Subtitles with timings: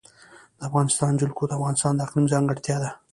[0.57, 2.91] د افغانستان جلکو د افغانستان د اقلیم ځانګړتیا ده.